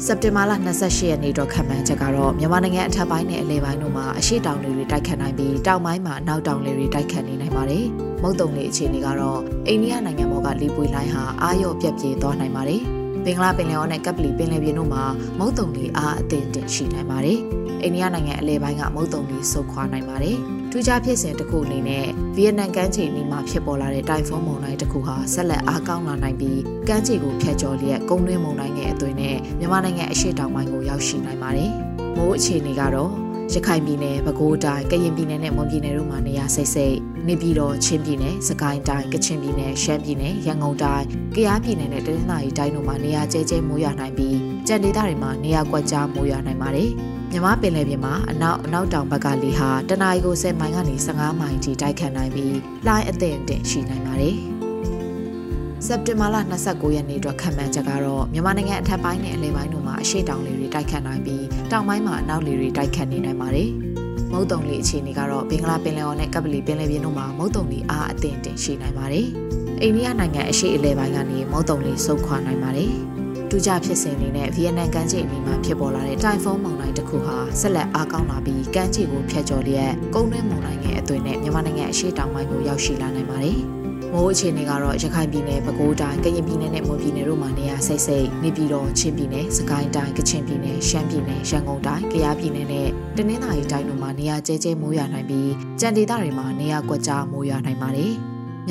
[0.05, 7.85] စက်တင်ဘာလ28ရက်နေ့တော့ခံမှန်းချက်ကတော့မြန်မာနိုင်ငံအထက်ပိုင်းနဲ့အလယ်ပိုင်းတို့မှာအရှိတောင်တွေတိုက်ခတ်နိုင်ပြီးတောင်ပိုင်းမှာအနောက်တောင်တွေတိုက်ခတ်နေနိုင်ပါတယ်။
[8.21, 12.81] မုတ်တုံလေအခြေအနေကတော့အိန္ဒိယနိုင်ငံဘောကလီပွေလိုင်းဟာအာရော့ပြက်ပြေးသွားနိုင်ပါတယ်။
[13.25, 15.03] ဘင်္ဂလားပင်လယ်အော်နဲ့ကပ်ပလီပင်လယ်ပြင်တို့မှာ
[15.39, 17.39] မုတ်တုံလေအားအသင့်တင်ရှိနိုင်ပါတယ်။
[17.83, 20.39] အိန္ဒိယနိုင်ငံအလယ်ပိုင်းကမုတ်တုံလေဆုတ်ခွာနိုင်ပါတယ်။
[20.71, 31.71] ထူးခြားဖြစ်စဉ်တစ်ခုအနေနဲ့ဗီယက်နမ်ကမ်းခြေနီးမှာဖြစ်ပေါ်လာတဲ့တိုင်ဖွန်းမုန်တိုင်းတစ်ခုဟာဆက်လက်အားကောင်းလာနိုင်ပြီးကမ်းခြေကိုဖျက်ကျော်လျက်ကုန်းတွင်းမုန်တိုင်းရဲ့အသွင်နဲ့မြန်မာနိုင်ငံအရှေ့တောင်ပိုင်းကိုရောက်ရှိနိုင်ပါတယ်။
[32.17, 33.11] မိုးအခြေအနေကတော့
[33.53, 36.97] ရခိုင်ပြည်နယ်ပဲခူးတိုင်းကရင်ပြည်နယ်နဲ့မွန်ပြည်နယ်တို့မှာနေရာစိတ်စိတ်
[37.27, 46.91] နေပြည်တော်ချင်းပြည်နယ်စကိုင်းတိုင်းကချင်ပြည်နယ်ရှမ်းပြည်နယ်ရန်ကုန်တိုင်းကယားပြည်နယ်နဲ့တနင်္သာရီတိုင်းတို့မှာနေရာကျဲကျဲမိုးရွာနိုင်ပြီးကြံဒေသတွေမှာနေရာကွက်ကြားမိုးရွာနိုင်ပါတယ်။
[47.31, 52.55] မြမပင်လယ်ပြင်မှာအနောက်အနောက်တောင်ဘက်ကလေဟာတနအီကို10မိုင်ကနေ15မိုင်ထိတိုက်ခတ်နိုင်ပြီး
[52.85, 54.35] လှိုင်းအသင့်အင့်ရှိနိုင်ပါတယ်။
[55.85, 63.69] စက်တင်ဘာလ29ရက်နေ့အတွက်ခံမှန်းချက်ကတော့မြန်မာနိုင်ငံအထက်ပိုင်းနဲ့အလယ်ပိုင်းတို့မှာအရှိတောင်လေတွေတိုက်ခတ်နိုင်ပြီးတောင်ပိုင်းမှာအနောက်လေတွေတိုက်ခတ်နေနိုင်ပါတယ်။
[64.31, 69.27] မုတ်တုံလီအခြေအနေကတော့ဘင်္ဂလားပင်လယ်အော်နဲ့ကပလီပင်လယ်ပြင်တို့မှာမုတ်တုံလီအားအသင့်တင်ရှိနိုင်ပါတယ်။
[69.81, 72.93] အိန္ဒိယနိုင်ငံအရှေ့အလယ်ပိုင်းကနေမုတ်တုံလီဆုတ်ခွာနိုင်ပါတယ်။
[73.51, 83.59] တူကြဖြစ်စဉ်အနေနဲ့ဗီယက်နမ်ကမ်းခြေအနီးမှာဖြစ်ပေါ်လာတဲ့တိုင်ဖုန်းမုန်တိုင်းတစ်ခုဟာဆက်လက်အားကောင်းလာပြီးကမ်းခြေကိုဖျက်ကျော်လျက်ကုန်းတွင်းမုန်တိုင်းရဲ့အသွင်နဲ့မြန်မာနိုင်ငံအရှေ့တောင်ပိုင်းကိုရောက်ရှိလာနိုင်ပါတယ်။
[84.13, 92.87] မိုးအခြေအနေကတော့ရခိုင်ပြည်နယ်ပဲခူးတိုင်းကရင်ပြည်နယ်နဲ့မွန်ပြည်နယ်တို့မှာနေရာစိတ်စိတ်နေပြည်တော်ချင်းပြည်နယ်စကိုင်းတိုင်းကချင်ပြည်နယ်ရှမ်းပြည်နယ်ရန်ကုန်တိုင်းကယားပြည်နယ်နဲ့
[93.17, 98.13] တနင်္သာရီတိုင်းတို့မှာနေရာကျဲကျဲမိုးရွာနိုင်ပြီးကြံဒေသတွေမှာနေရာကွက်ကြားမိုးရွာနိုင်ပါတယ်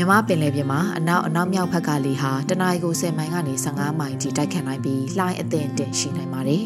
[0.00, 6.64] မြမပင်လယ်ပြင်မှာအနောက်အနောက်မြောက်ဘက်ကလေဟာတနအီကို10မိုင်ကနေ15မိုင်ထိတိုက်ခတ်နိုင်ပြီးလှိုင်းအသင့်တင်ရှိနိုင်ပါတယ်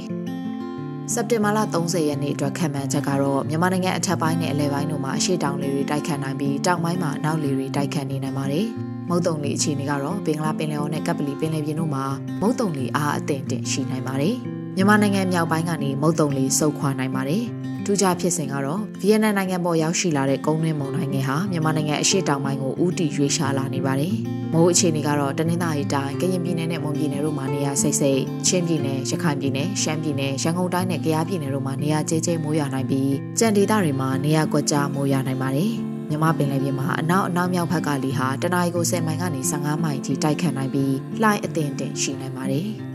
[1.13, 8.67] ။စက်တင်ဘာလ30ရက်နေ့အတွက်ခံမှန်းချက်ကတော့မြန်မာနိုင်ငံအထက်ပိုင်းနဲ့အလယ်ပိုင်းတို့မှာအရှိတောင်လေတွေတိုက်ခတ်နိုင်ပြီးတောင်ပိုင်းမှာအနောက်လေတွေတိုက်ခတ်နေနိုင်ပါတယ်။
[9.09, 12.05] မုတ်တုံလေအခြေအနေကတော့ဘင်္ဂလားပင်လယ်အော်နဲ့ကပ်ပလီပင်လယ်ပြင်တို့မှာ
[12.41, 14.37] မုတ်တုံလေအားအသင့်တင်ရှိနိုင်ပါတယ်။
[14.77, 17.45] မြန်မာနိုင်ငံမြောက်ပိုင်းကနေမုတ်တုံလေစုပ်ခွာနိုင်ပါတယ်။
[17.85, 24.15] ထူးခြားဖြစ်စဉ်ကတော့ဗီယက်နမ်နိုင်ငံပေါ်ရောက်ရှိလာတဲ့ကုန်းတွင်းမုန်တိုင်းငယ်ဟာမြန်မာနိုင်ငံအရှေ့တောင်ပိုင်းကိုဦးတည်ရွေ့ရှာလာနေပါတယ်။
[24.53, 35.73] မိုးအခြေအနေကတော့တနင်္သာရီတိုင်းကရင်ပြည်နယ်နဲ့မွန်ပြည်နယ်တို့မှာနေရာစိတ်စိတ်ချင်းပြည်နယ်ရခိုင်ပြည်နယ်ရှမ်းပြည်နယ်ရန်ကုန်တိုင်းနဲ့ကယားပြည်နယ်တို့မှာနေရာကျဲကျဲမိုးရွာနိုင်ပြီးကြံဒေသတွေမှာနေရာကွက်ကြားမိုးရွာနိုင်ပါတယ်။
[36.09, 42.69] မြမပင်လယ်ပြင်မှာအနောက်အနောက်မြောက်ဘက်ကလေဟာတနအီကို10မိုင်ကနေ15မိုင်ထိတိုက်ခတ်နိုင်ပြီးလှိုင်းအသင့်တင်ရှိနိုင်ပါတယ်။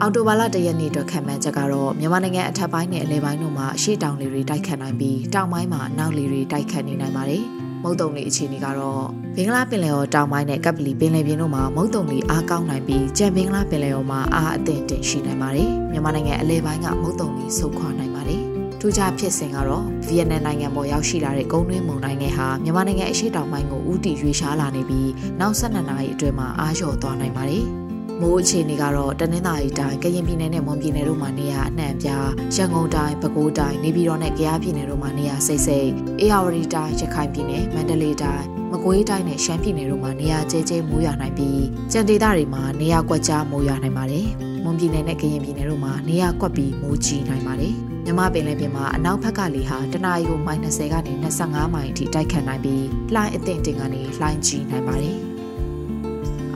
[0.00, 7.42] အော်တိုဘာလတရက်နေ့အတွက်ခံမှန်းချက်ကတော့မြန်မာနိုင်ငံအထက်ပိုင်းနဲ့အလယ်ပိုင်းတို့မှာအရှိတောင်လေတွေတိုက်ခတ်နိုင်ပြီးတောင်ပိုင်းမှာအနောက်လေတွေတိုက်ခတ်နေနိုင်ပါတယ်။
[7.82, 9.04] မုတ်တုံလေအခြေအနေကတော့
[9.36, 18.42] ဘင်္ဂလားပင်လယ်အော်တောင်ပိုင်းနဲ့ကပ်ပလီပင်လယ်ပြင်တို့မှာမုတ်တုံလေအားကောင်းနိုင်ပြီးကြံဘင်္ဂလားပင်လယ်အော်မှာအားအသင့်တင်ရှိနိုင်ပါတယ်။မြန်မာနိုင်ငံအလယ်ပိုင်းကမုတ်တုံလေဆုတ်ခွာနိုင်ပါတယ်။
[18.80, 25.10] ထူးခြားဖြစ်စဉ်ကတော့ဗီယက်နမ်နိုင်ငံပေါ်ရောက်ရှိလာတဲ့ကုန်းတွင်းမုန်တိုင်းငယ်ဟာမြန်မာနိုင်ငံအရှေ့တောင်ပိုင်းကိုဦးတည်ရွေ့ရှားလာနေပြီး
[25.40, 27.66] နောက်၁၂နာရီအတွင်းမှာအားလျော့သွားနိုင်ပါတယ်။
[28.20, 35.90] မိုးအခြေအနေကတော့တနင်္သာရီတိုင်းကရင်ပြည်နယ်နဲ့မွန်ပြည်နယ်တို့မှာနေရာအနှံ့ပြားရန်ကုန်တိုင်းပဲခူးတိုင်းနေပြည်တော်နဲ့ကယားပြည်နယ်တို့မှာနေရာစိတ်စိတ်
[36.20, 44.26] အေရဝတီတိုင်းရခိုင်ပြည်နယ်မန္တလေးတိုင်းမကွေးတိုင်းနဲ့ရှမ်းပြည်နယ်တို့မှာနေရာကျဲကျဲမိုးရွာနိုင်ပြီးကြံဒေသတွေမှာနေရာကွက်ကြားမိုးရွာနိုင်ပါတယ်။
[44.64, 47.74] မွန်ပြည်နယ်နဲ့ကရင်ပြည်နယ်တို့မှာနေရာကွက်ပြီးမိုးကြီးနိုင်ပါတယ်။
[48.04, 51.12] မြမပင်လယ်ပြင်မှာအနောက်ဘက်ကလေဟာတနအီကို -30 ကနေ
[51.44, 55.18] 25မိုင်အထိတိုက်ခတ်နိုင်ပြီးလှိုင်းအသင့်တင်ကနေလှိုင်းကြီးနိုင်ပါတယ်။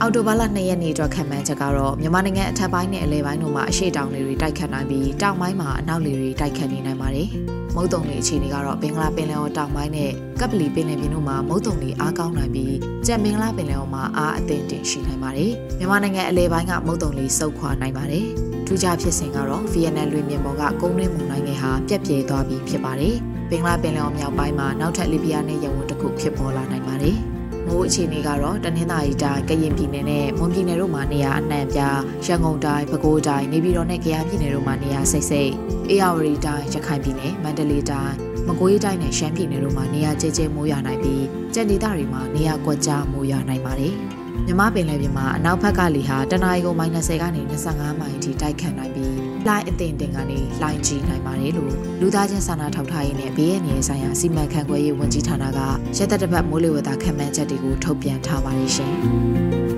[0.01, 7.27] အော်တိုဘာလ2ရက်နေ့အတွက်ခံမှန်းချက်ကတော့မြန်မာနိုင်ငံအထက်ပိုင်းနဲ့အလယ်ပိုင်းတို့မှာအရှိတောင်လေတွေတိုက်ခတ်နိုင်ပြီးတောင်ပိုင်းမှာအနောက်လေတွေတိုက်ခတ်နေနိုင်ပါတယ်။
[7.75, 18.25] မုတ်တုံလေအခြေအနေကတော့ဘင်္ဂလားပင်လယ်အော်တောင်ပိုင်းနဲ့ကပ်ပလီပင်လယ်ပြင်တို့မှာမုတ်တုံလေအားကောင်းနိုင်ပြီးကြံဘင်္ဂလားပင်လယ်အော်မှာအားအသင့်တင်ရှိနိုင်ပါတယ်။မြန်မာနိုင်ငံအလယ်ပိုင်းကမုတ်တုံလေစုပ်ခွာနိုင်ပါတယ်။
[18.67, 23.15] ထူးခြားဖြစ်စဉ်ကတော့ဗီယက်နမ်လွင်ပြင်ပေါ်ကကုန်းတွင်းမုန်တိုင်းငယ်ဟာပြက်ပြဲသွားပြီးဖြစ်ပါတယ်။
[23.49, 27.17] ဘင်္ဂလားပင်လယ်အော်မြောက်ပိုင်းမှာနောက်ထပ်လီဘီယာနဲ့ရဝန်းတစ်ခုဖြစ်ပေါ်လာနိုင်ပါတယ်။
[27.69, 35.51] မိုးအခြေအနေကတော့တနင်္သာရီတိုင်းကရင်ပြည်နယ်နဲ့မွန်ပြည်နယ်တို့မှာနေရာအနှံ့ပြားရန်ကုန်တိုင်းပဲခူးတိုင်းနေပြည်တော်နဲ့ကယားပြည်နယ်တို့မှာနေရာစိတ်စိတ်
[35.89, 38.15] အေရဝတီတိုင်းရခိုင်ပြည်နယ်မန္တလေးတိုင်း
[38.47, 43.93] မကွေးတိုင်းနဲ့ရှမ်းပြည်နယ်တို့မှာနေရာကျကျမိုးရွာနိုင်ပြီးကြံဒေသတွေမှာနေရာကွက်ကြားမိုးရွာနိုင်ပါတယ်။
[44.45, 55.59] မြမပင်လယ်ပြင်မှာအနောက်ဘက်ကလေဟာတနအီကို -30 ကနေ25မိုင်အထိတိုက်ခတ်နိုင်ပြီး လှိုင်းအသင်တင်ကနေလှိုင်းကြီးနိုင်ပါတယ်လို့လူသားချင်းစာနာထောက်ထားရေးနဲ့ဘေးရန်ရေးဆိုင်ရာစီမံခန့်ခွဲရေးဝန်ကြီးဌာနက
[55.97, 58.95] ရက်သက်တစ်ပတ်မိုးလေဝသခန့်မှန်းချက်တွေကိုထုတ်ပြန်ထားပါတယ်ရှင်။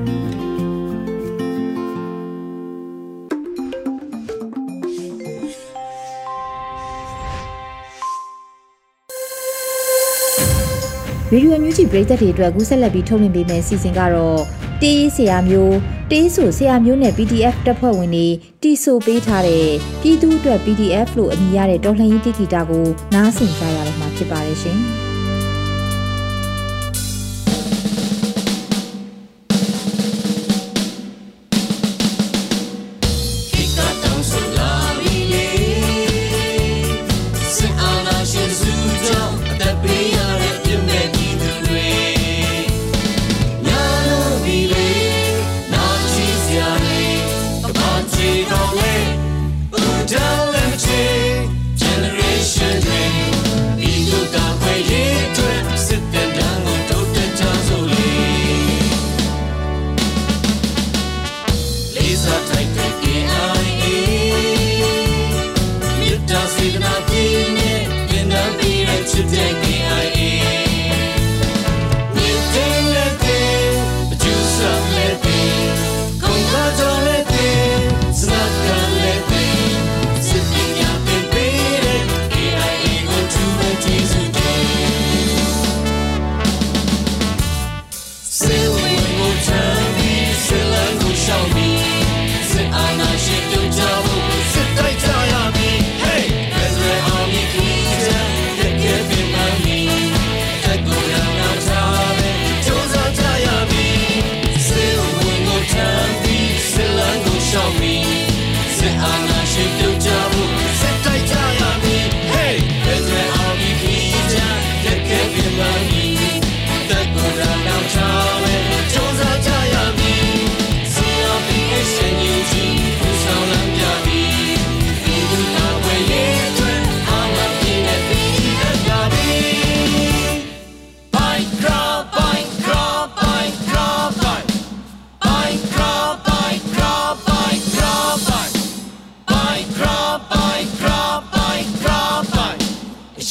[11.33, 15.75] ဗီဒီယိုအမျိုးကြီးပရိသတ်တွေအတွက်ကူးဆက်လက်ပြီးထုတ်လွှင့်ပေးမယ့်စီစဉ်ကတော့ တေးရေးဆရာမျိုး
[16.11, 18.27] တေးဆိုဆရာမျိုးနဲ့ PDF တပ်ဖွဲ့ဝင်တွေ
[18.61, 19.67] တီဆိုပေးထားတဲ့
[20.01, 24.79] ပြည်သူအတွက် PDF လို့အမည်ရတဲ့တော်လှန်ရေးတိဂီတာကိုနားဆင်ကြရတော့မှာဖြစ်ပါတယ်ရှင်။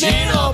[0.01, 0.50] Gino.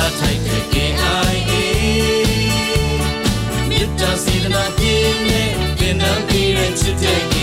[0.00, 1.54] စားထိုက်တဲ့ KIA
[3.68, 7.39] မြစ်တာစေတနာပြင်းနဲ့ပြန်နှံပြီးရချစ်တဲ့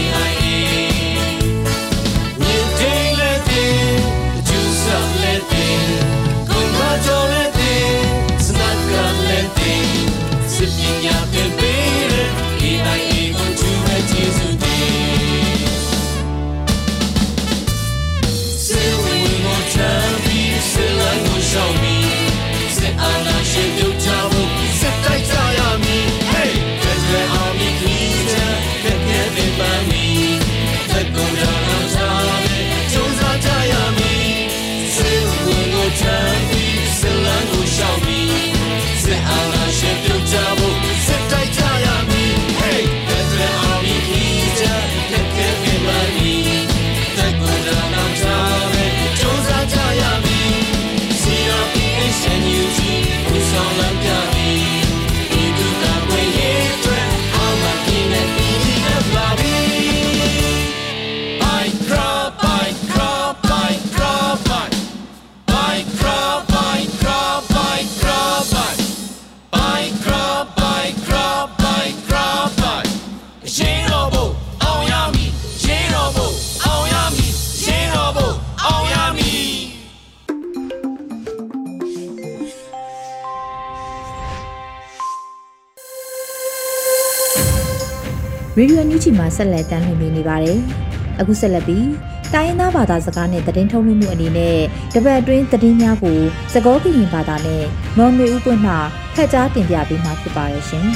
[89.20, 90.60] မှာဆက်လက်တမ်းလှည့်နေပါတယ်။
[91.20, 91.88] အခုဆက်လက်ပြီး
[92.34, 94.58] တိုင်းရင်းသားဘာသာစကားနဲ့သတင်းထုတ်လွှင့်မှုအနေနဲ့
[94.94, 96.20] တပတ်အတွင်းသတင်းများကို
[96.54, 97.64] စကောကရင်ဘာသာနဲ့
[97.98, 98.74] မော်မေဦးပွင့်မှ
[99.16, 100.88] ဖတ်ကြားတင်ပြပေးမှာဖြစ်ပါရဲ့ရှင်။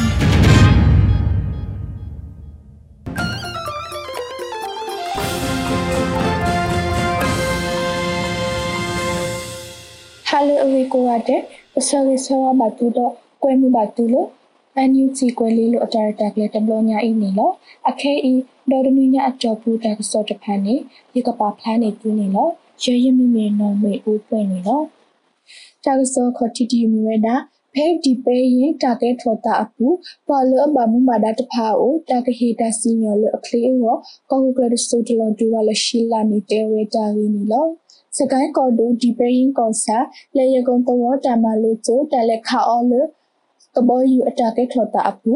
[10.29, 11.41] Hello အဝေကိုရတဲ့
[11.88, 14.27] ဆောရီဆောဘာတူတော့ကွဲမှုပါတူလို့
[14.89, 17.53] NUG ကွဲလေးလို့အတားတာကလေးတဘလညာအင်းနေလို့
[17.89, 18.34] အခဲအီ
[18.71, 20.75] ဒေါ်ဒနူညာအကြောပူတာကစောတဖန်နေ
[21.15, 22.51] ရေကပါဖလန်းနေတူးနေလို့
[22.84, 24.86] ရရမီမီနော်မေဦးပွင့်နေလို့
[25.86, 27.36] တာကစောခတီတီမီဝဲတာ
[27.73, 29.88] ဖဲဒီပေရင်တာကဲထော်တာအပူ
[30.27, 33.86] ပေါ်လဘမမဒါတဖာအိုတာကဟီတာစီညောလအခလီဝ
[34.29, 37.67] ကောကကရစတိုတလဒူဝါလရှိလာနေတဲ့ဝဲတာရင်းနီလော
[38.17, 39.97] စကိုင်းကော်ဒိုဒီပေရင်ကောဆာ
[40.38, 42.93] လေယကုံတော်တာမလို့ချိုတလက်ခါအော်လ
[43.75, 45.34] ကဘောယူအတာကဲထော်တာအပူ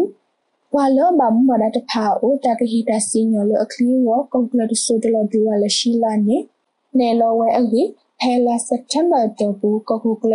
[0.75, 6.37] ဝါလောဘာမမဒါတဖာအိုတာကဟီတာစီညောလအခလီဝကောကကရစတိုတလဒူဝါလရှိလာနေ
[6.97, 10.33] နေလောဝဲအကြီးဖဲလာစက်တမ်ဘာတောဘူးကောကကလ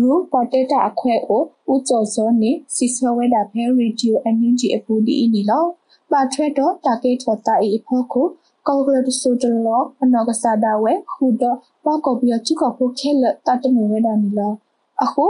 [0.00, 5.64] ရူပတေတာအခွဲကိုဥကျော်စောနေစီဆောဝဲတာဖဲရေဒီယိုအန်ယူဂျီအပူဒီအီနီလော
[6.12, 8.26] ပါထွဲတော့တာကေထော်တာအီဖို့ကို
[8.68, 14.52] ကောကလတဆူတလောအနောကစားတာဝဲဟူတော့ပောက်ကောပြီးချူကောဖို့ခဲလတတ်တမဝဲတာနီလော
[15.02, 15.24] အခု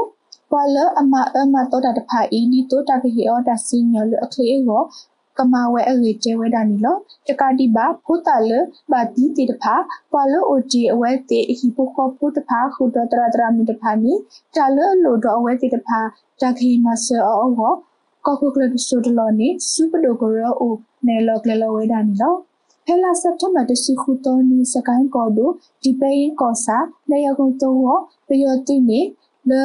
[0.51, 4.83] ပွာလအမအမတော့တာတဖာအီဒီတော့တာကေအော်တာစီညောလအခလေးကို
[5.39, 6.97] ကမာဝဲအရေကျဲဝဲတာနီလော
[7.29, 8.51] တကတိပါဖုတလ
[8.91, 9.75] ဘာတီတီတဖာ
[10.13, 14.13] ပွာလအိုတီအဝဲတေဟီပိုခောဖုတဖာခုဒတရတရမီတဖာနီ
[14.55, 15.99] တာလလိုတော့အဝဲတေတဖာ
[16.41, 17.51] တခိမဆောအော
[18.27, 20.75] ကောကိုကလဒဆိုဒလောနီစူပဒိုဂရောအို
[21.07, 22.35] နဲလောကလလဝဲတာနီလော
[22.87, 25.51] ဟဲလာစက်တမတစီခုတော်နီစကိုင်းကောဒို
[25.83, 26.79] ဒီပေရင်ကောစာ
[27.11, 29.01] လေယကုံတော့ပယောတိနေ
[29.51, 29.63] လေ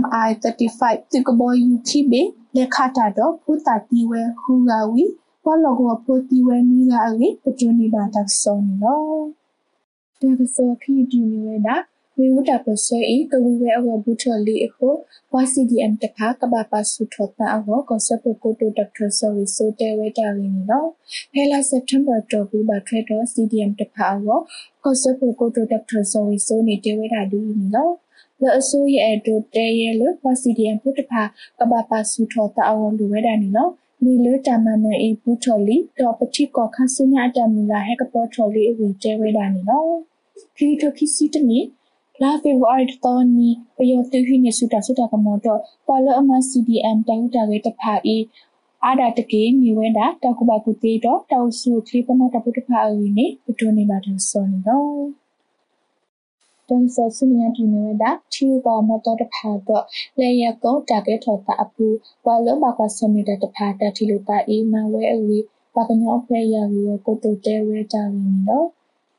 [0.00, 2.22] MI35 တိကဘောယူခိဘေ
[2.56, 5.04] လက်ခတာတော့ဖူတာတီဝဲဟူဂါဝီ
[5.44, 9.22] ဘလောကောဖူတီဝဲမီဂါအေပကျွနီဘာတက်ဆုံနော်
[10.20, 11.76] တကဆောခီဒီမီဝဲတာ
[12.16, 14.88] ဝေဝတာပစေဤကဝီဝဲအဝဘူထလီအခု
[15.32, 20.90] ဝါစီဒီအမ်တခါကဘာပါဆုထောတာအဝကောဆပ်ကိုတိုဒေါက်တာဆော်ရီဆိုတဲဝဲတာလင်းနော်
[21.32, 24.28] ဖဲလာစက်တမ်ဘာတော့ဘူးဘာထွဲတော့ CDM တခါအဝ
[24.84, 27.40] ကောဆပ်ကိုတိုဒေါက်တာဆော်ရီဆိုနေတဲဝဲတာဒီ
[27.74, 27.94] နော်
[28.42, 31.22] လအစိုးရအတူတဲရဲလပစီဒီအမ်ပုတဖာ
[31.58, 33.72] ကဘာပါဆူထောတာအဝန်လူဝဲတာနီနော်
[34.04, 39.92] နီလတမနအေပူထော်လီတော့ပတိကောခဆုညာတမလာဟက်ကပေါ်ထော်လီအဝီတဲဝဲတာနီနော်
[40.56, 41.58] ခီတိုခီစီတနီ
[42.22, 48.16] လာဖေဝါရီတော်နီပယောတူဟိနေစုတာစုတာကမောတော့ပါလအမ CDM တိုင်တာဝဲတဖာအေ
[48.84, 55.21] အာဒတကေမြေဝဲတာတကုဘကုတေတော့တောက်စုခလီပမတပုတဖာအဝီနေပတွနေပါတော့စောနေတော့
[56.74, 59.84] တွန်ဆာဆုမြတ်ဒီနဝဒချီဘောမတော်တဖာတော့
[60.18, 61.86] လေရကောတာကေထောတာအပူ
[62.24, 68.68] ဘာလဘကွာဆမီတတဖာတတိလိုတာအေမဝဲအဝေးပါကညောဖဲရဝီကိုတိုတဲဝဲတာဝီနော်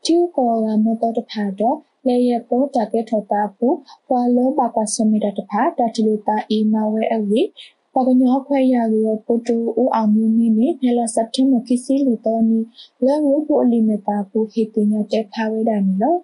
[0.05, 3.67] ချီကောလာမတော်တဖာတော့လေရကောတာကေထောတာအပူ
[4.09, 7.47] ဘာလဘကွာဆမီတတဖာတတိလိုတာအေမဝဲအဝေး
[7.93, 12.59] ပကညောခွဲရလို့ပိုတိုဦးအောင်မျိုးမင်းနဲ့ဖဲလာစက်တမ်ဘာကစီလူတော်နီ
[13.05, 16.19] လဲဝပိုအလီမတာပူဟေတင်ရတဲ့ဖာဝဲတာနီနော်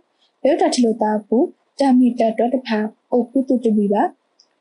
[0.45, 1.37] ယောတာတီလိုတာပူ
[1.79, 2.79] တာမီတာတော့တဖာ
[3.11, 4.03] အိုပုတုတဘီပါ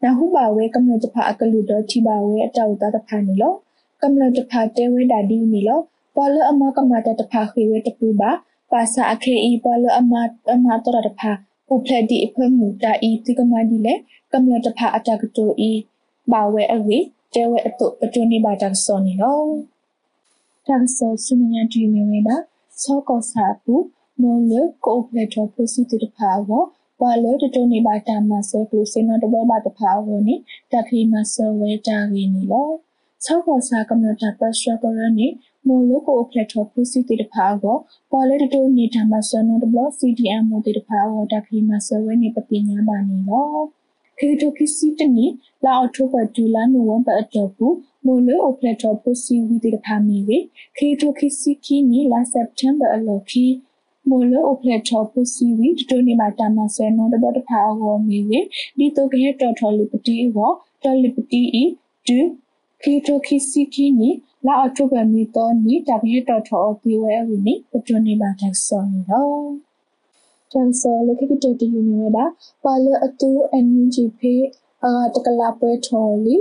[0.03, 3.55] နာဟုပါဝဲကမ္လတဖာအကလူတော့တီပါဝဲအတောက်တာတဖာနေလော
[4.03, 5.81] ကမ္လတဖာတဲဝဲတာဒီနေလော
[6.17, 8.31] ပေါ်လအမကမတာတဖာခွေဝဲတပူပါ
[8.73, 10.13] ပါစာအခေဤပေါ်လအမ
[10.53, 11.31] အမတော့တဖာ
[11.73, 13.95] ဥဖလက်ဒီအဖမှုတာဤတိကမဒီလေ
[14.33, 15.71] ကမ္လတဖာအတကတိုဤ
[16.33, 16.99] ပါဝဲအဝေ
[17.35, 19.41] တဲဝဲအတုပတွနေပါတာစောနေလော
[20.67, 22.37] တာဆောဆုမညာဒီမီဝဲတာ
[22.81, 23.75] ဆောကောစာပူ
[24.23, 24.53] မောလ
[24.87, 26.51] ကိုပလက်တော်ပိုစီတတဖာဝ
[27.01, 30.35] ဝါလောတတနေပါတာမဆဲကလုစင်နတဘောပါတဖာဝနိ
[30.73, 32.69] တခိမဆဝဲတာရင်းနီလော
[33.25, 35.27] ဆောက်ခေါ်စာကမ္ဘာပတ်စထရကရနိ
[35.67, 37.65] မိုလိုကိုပလက်တော်ပိုစီတတဖာဝ
[38.13, 43.47] ဝါလောတတနေတာမဆနတဘော CDM မိုတတဖာဝတခိမဆဝဲနိပတိညာပါနီလော
[44.19, 45.27] ခေတိုခိစီတနီ
[45.65, 47.77] လာအောက်တိုဘာဒူလာနိုဝင်ဘာအတော့ဘူး
[48.07, 50.39] မိုလိုအပလက်တော်ပိုစီဝီတတဖာမီဝေ
[50.77, 53.47] ခေတိုခိစီကီနီလာစက်တမ်ဘာအလော်ခီ
[54.11, 58.41] မိုလအိုဖလက်ထောပုစီဝီတိုနီမာတာမဆွဲနောတဘတဖာဝမီဝေ
[58.79, 60.39] ဒီတိုကေတော်ထော်လီပတီဝ
[60.85, 61.65] တော်လီပတီအီ
[62.07, 62.19] ဒူ
[62.83, 64.11] ခီတိုခီစီကီနီ
[64.47, 69.29] လာအထုဘမီတော်နီတဘေတော်ထော်ဒီဝဲဝီနီပတိုနီမာတက်ဆောနီရော
[70.53, 72.25] တန်ဆောလခိကတတီယူနီဝဒါ
[72.65, 74.35] ပါလအတူအန်ယူဂျီဖေ
[74.85, 76.37] အာတကလာပွဲထော်လီ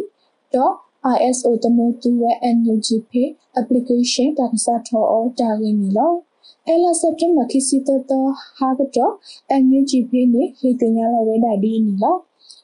[0.54, 0.74] တော့
[1.16, 3.12] ISO တမိုတူဝဲ NUGP
[3.60, 6.14] application တာကစားထော်အော်တာရင်းနီလော
[6.70, 8.12] အဲလာစက်တမခိစီတတ
[8.58, 9.14] ဟာကတော့
[9.50, 12.18] အန်ယူဂျီဖေးနေဟေတညာလဝဲဒါဒီနီလော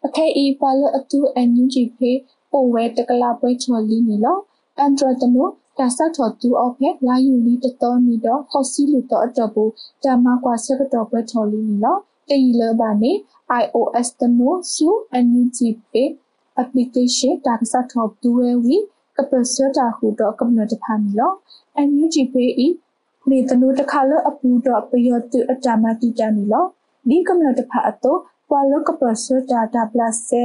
[0.05, 2.17] အခဲအီပါလအတူအန်ယူဂျီဖေး
[2.51, 4.37] ပိုဝဲတကလာပွဲချော်လီနီလော
[4.79, 9.71] အန်ဒရတနိုတာစထော်တူအော့ဖက်လာယူလီတတော်နီတော့ဟော့စီလူတော့အတော့ဘူး
[10.03, 13.11] တာမကွာဆက်ကတော့ပွဲထော်လီနီနော်တေးလဘာနေ
[13.61, 14.87] iOS တနိုဆူ
[15.25, 15.59] NUG
[15.91, 16.03] pe
[16.61, 18.75] application တာစထော်တူဝဲဝီ
[19.17, 21.31] ကပစတာဟူတော့ကမ္နတဖာနီလော
[21.87, 22.67] NUG pe ဤ
[23.29, 26.65] မေတနုတခါလအပူတော့ပယောတုအတမတိတနီလော
[27.09, 30.43] ဒီကမ္နတဖာအတော့ပွာလကပစတာတာပလတ်စေ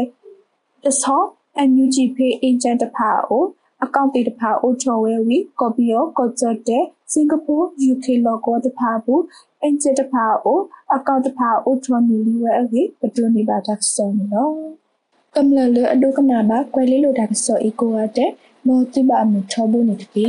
[0.84, 1.22] တဆော
[1.68, 3.44] NUG pe agent တဖာအို
[3.84, 7.54] အကောင့်တေတဖာအိုချော်ဝဲဝီကော်ပီယောကော့ဂျတ်တဲ့စင်ကာပူ
[7.90, 9.22] UK လော်ကောတဖာဘူး
[9.62, 10.60] အင်ဂျင်တဖာအို
[10.94, 14.54] အကောင့်တဖာအိုချော်နီလီဝဲဝီပတူနီဘာတက်ဆောနော်
[15.34, 18.30] ကမ္လလအဒုကနာမကွယ်လေးလိုတာဆောအီကိုအတဲ့
[18.66, 20.28] မောတိဘာမချောဘူးနေတကေ